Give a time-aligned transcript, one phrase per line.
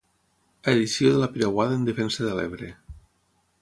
[0.65, 2.75] A edició de la Piraguada en Defensa de l'Ebre.